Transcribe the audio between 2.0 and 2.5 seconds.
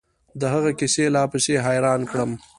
کړم.